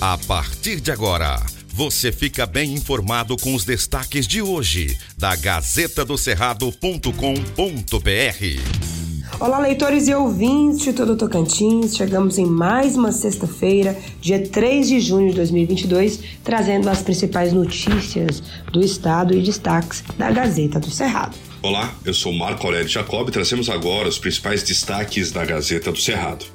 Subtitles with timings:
[0.00, 1.44] A partir de agora,
[1.74, 7.10] você fica bem informado com os destaques de hoje da Gazeta do Cerrado.com.br.
[9.40, 11.96] Olá, leitores e ouvintes de todo o Tocantins.
[11.96, 18.40] Chegamos em mais uma sexta-feira, dia 3 de junho de 2022, trazendo as principais notícias
[18.72, 21.36] do estado e destaques da Gazeta do Cerrado.
[21.60, 25.98] Olá, eu sou Marco Aurélio Jacob e trazemos agora os principais destaques da Gazeta do
[25.98, 26.46] Cerrado.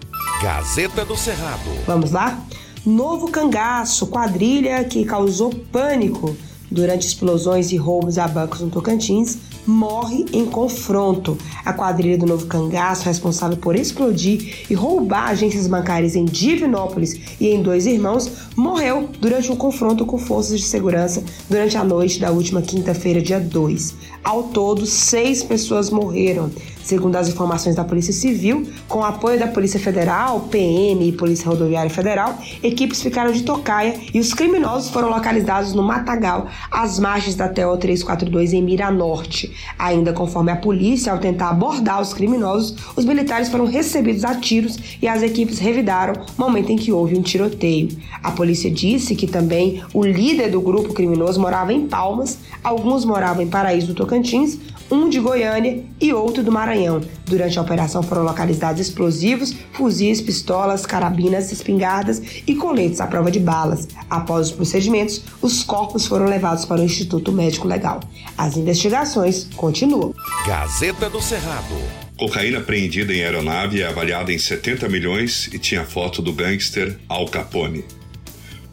[0.41, 1.69] Gazeta do Cerrado.
[1.85, 2.41] Vamos lá?
[2.85, 6.35] Novo cangaço, quadrilha que causou pânico
[6.69, 11.37] durante explosões e roubos a bancos no Tocantins, morre em confronto.
[11.63, 17.47] A quadrilha do Novo Cangaço, responsável por explodir e roubar agências bancárias em Divinópolis e
[17.47, 22.31] em Dois Irmãos, morreu durante um confronto com forças de segurança durante a noite da
[22.31, 23.95] última quinta-feira, dia 2.
[24.23, 26.49] Ao todo, seis pessoas morreram.
[26.83, 31.89] Segundo as informações da Polícia Civil, com apoio da Polícia Federal, PM e Polícia Rodoviária
[31.89, 37.47] Federal, equipes ficaram de tocaia e os criminosos foram localizados no Matagal, às margens da
[37.47, 39.55] TO 342 em Miranorte.
[39.79, 44.77] Ainda conforme a polícia, ao tentar abordar os criminosos, os militares foram recebidos a tiros
[45.01, 47.89] e as equipes revidaram no momento em que houve um tiroteio.
[48.21, 53.41] A polícia disse que também o líder do grupo criminoso morava em Palmas, alguns moravam
[53.41, 54.59] em Paraíso do Tocantins,
[54.91, 56.72] um de Goiânia e outro do Maranhão.
[57.25, 63.39] Durante a operação foram localizados explosivos, fuzis, pistolas, carabinas, espingardas e coletes à prova de
[63.39, 63.87] balas.
[64.09, 67.99] Após os procedimentos, os corpos foram levados para o Instituto Médico Legal.
[68.37, 70.13] As investigações continuam.
[70.47, 71.75] Gazeta do Cerrado.
[72.17, 77.25] Cocaína apreendida em aeronave é avaliada em 70 milhões e tinha foto do gangster Al
[77.25, 77.83] Capone.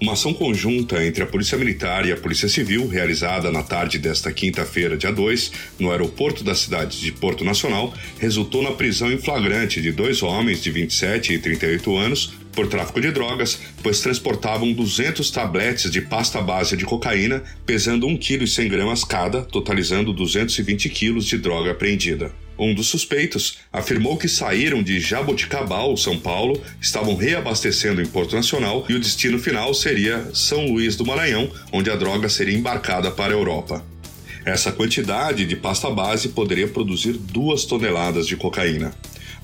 [0.01, 4.33] Uma ação conjunta entre a Polícia Militar e a Polícia Civil, realizada na tarde desta
[4.33, 9.83] quinta-feira, dia 2, no aeroporto da cidade de Porto Nacional, resultou na prisão em flagrante
[9.83, 15.31] de dois homens de 27 e 38 anos por tráfico de drogas, pois transportavam 200
[15.31, 21.73] tabletes de pasta base de cocaína, pesando 1,1 kg cada, totalizando 220 kg de droga
[21.73, 22.33] apreendida.
[22.61, 28.85] Um dos suspeitos afirmou que saíram de Jaboticabal, São Paulo, estavam reabastecendo em Porto Nacional
[28.87, 33.33] e o destino final seria São Luís do Maranhão, onde a droga seria embarcada para
[33.33, 33.83] a Europa.
[34.45, 38.95] Essa quantidade de pasta base poderia produzir duas toneladas de cocaína.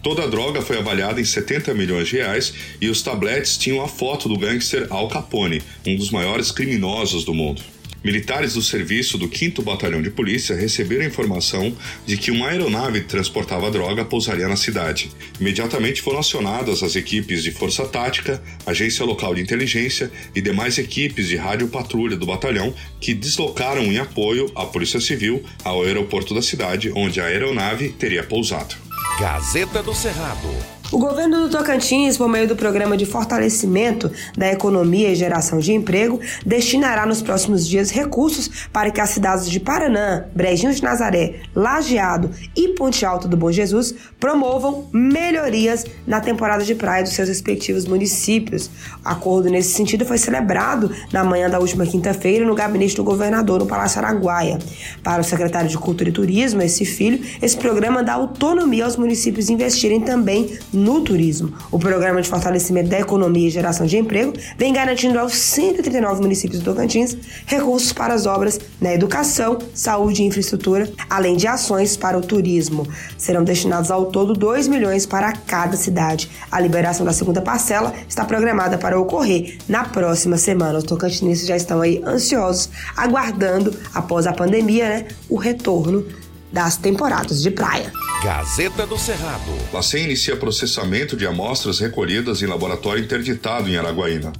[0.02, 2.52] Toda a droga foi avaliada em 70 milhões de reais
[2.82, 7.32] e os tabletes tinham a foto do gangster Al Capone, um dos maiores criminosos do
[7.32, 7.62] mundo.
[8.06, 13.68] Militares do serviço do 5 Batalhão de Polícia receberam informação de que uma aeronave transportava
[13.68, 15.10] droga pousaria na cidade.
[15.40, 21.26] Imediatamente foram acionadas as equipes de Força Tática, Agência Local de Inteligência e demais equipes
[21.26, 26.42] de rádio patrulha do batalhão que deslocaram em apoio à Polícia Civil ao aeroporto da
[26.42, 28.76] cidade, onde a aeronave teria pousado.
[29.18, 30.75] Gazeta do Cerrado.
[30.92, 35.72] O governo do Tocantins, por meio do programa de fortalecimento da economia e geração de
[35.72, 41.40] emprego, destinará nos próximos dias recursos para que as cidades de Paranã, Brejinho de Nazaré,
[41.52, 47.28] Lajeado e Ponte Alta do Bom Jesus promovam melhorias na temporada de praia dos seus
[47.28, 48.70] respectivos municípios.
[49.04, 53.58] O acordo nesse sentido foi celebrado na manhã da última quinta-feira no gabinete do governador
[53.58, 54.60] no Palácio Araguaia.
[55.02, 59.50] Para o secretário de Cultura e Turismo, esse filho, esse programa dá autonomia aos municípios
[59.50, 61.52] investirem também no turismo.
[61.72, 66.60] O programa de fortalecimento da economia e geração de emprego vem garantindo aos 139 municípios
[66.60, 67.16] do Tocantins
[67.46, 72.86] recursos para as obras na educação, saúde e infraestrutura, além de ações para o turismo.
[73.16, 76.30] Serão destinados ao todo 2 milhões para cada cidade.
[76.52, 80.78] A liberação da segunda parcela está programada para ocorrer na próxima semana.
[80.78, 86.04] Os tocantinenses já estão aí ansiosos, aguardando, após a pandemia, né, o retorno
[86.52, 87.92] das temporadas de praia.
[88.22, 89.52] Gazeta do Cerrado.
[89.72, 94.32] LACEN inicia processamento de amostras recolhidas em laboratório interditado em Araguaína.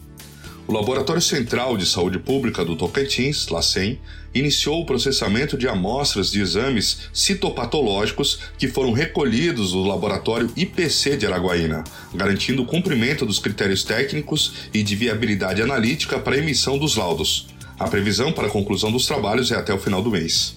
[0.66, 4.00] O Laboratório Central de Saúde Pública do Tocantins, LACEN,
[4.34, 11.26] iniciou o processamento de amostras de exames citopatológicos que foram recolhidos do Laboratório IPC de
[11.26, 16.96] Araguaína, garantindo o cumprimento dos critérios técnicos e de viabilidade analítica para a emissão dos
[16.96, 17.46] laudos.
[17.78, 20.56] A previsão para a conclusão dos trabalhos é até o final do mês.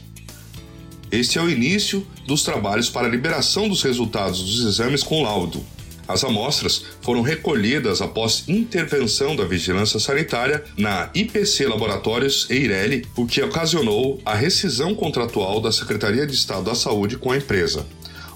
[1.12, 5.66] Este é o início dos trabalhos para a liberação dos resultados dos exames com laudo.
[6.08, 13.42] As amostras foram recolhidas após intervenção da Vigilância Sanitária na IPC Laboratórios Eireli, o que
[13.42, 17.86] ocasionou a rescisão contratual da Secretaria de Estado da Saúde com a empresa.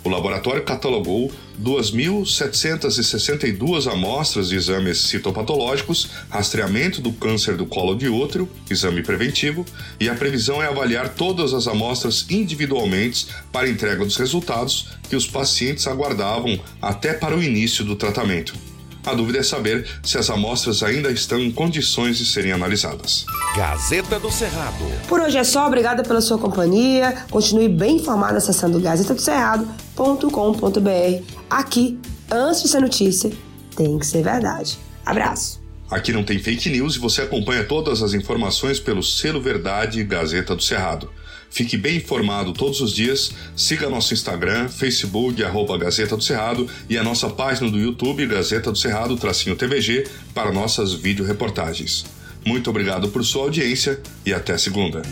[0.03, 8.49] O laboratório catalogou 2.762 amostras de exames citopatológicos, rastreamento do câncer do colo de útero,
[8.69, 9.65] exame preventivo,
[9.99, 15.25] e a previsão é avaliar todas as amostras individualmente para entrega dos resultados que os
[15.25, 18.72] pacientes aguardavam até para o início do tratamento.
[19.05, 23.25] A dúvida é saber se as amostras ainda estão em condições de serem analisadas.
[23.55, 24.83] Gazeta do Cerrado.
[25.07, 27.25] Por hoje é só, obrigada pela sua companhia.
[27.29, 31.23] Continue bem informado acessando gazetadoscerrado.com.br.
[31.49, 31.99] Aqui,
[32.31, 33.31] antes de ser notícia,
[33.75, 34.79] tem que ser verdade.
[35.05, 35.62] Abraço.
[35.93, 40.55] Aqui não tem fake news e você acompanha todas as informações pelo selo Verdade Gazeta
[40.55, 41.07] do Cerrado.
[41.51, 43.31] Fique bem informado todos os dias.
[43.55, 48.71] Siga nosso Instagram, Facebook, arroba Gazeta do Cerrado e a nossa página do YouTube, Gazeta
[48.71, 52.05] do Cerrado, tracinho TVG, para nossas vídeo-reportagens.
[52.43, 55.03] Muito obrigado por sua audiência e até segunda.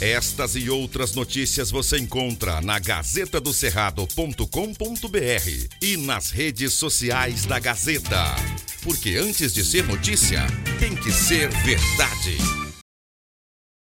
[0.00, 8.36] Estas e outras notícias você encontra na gazetadocerrado.com.br e nas redes sociais da Gazeta.
[8.82, 10.46] Porque antes de ser notícia,
[10.78, 12.65] tem que ser verdade.